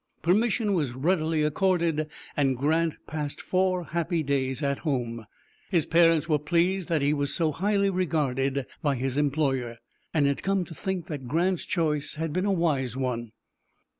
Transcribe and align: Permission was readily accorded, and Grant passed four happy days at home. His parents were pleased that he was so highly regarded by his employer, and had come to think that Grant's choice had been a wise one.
Permission 0.23 0.73
was 0.73 0.93
readily 0.95 1.43
accorded, 1.43 2.09
and 2.35 2.57
Grant 2.57 2.95
passed 3.05 3.39
four 3.39 3.83
happy 3.83 4.23
days 4.23 4.63
at 4.63 4.79
home. 4.79 5.27
His 5.69 5.85
parents 5.85 6.27
were 6.27 6.39
pleased 6.39 6.89
that 6.89 7.03
he 7.03 7.13
was 7.13 7.31
so 7.35 7.51
highly 7.51 7.91
regarded 7.91 8.65
by 8.81 8.95
his 8.95 9.15
employer, 9.15 9.77
and 10.11 10.25
had 10.25 10.41
come 10.41 10.65
to 10.65 10.73
think 10.73 11.05
that 11.05 11.27
Grant's 11.27 11.65
choice 11.67 12.15
had 12.15 12.33
been 12.33 12.45
a 12.47 12.51
wise 12.51 12.97
one. 12.97 13.33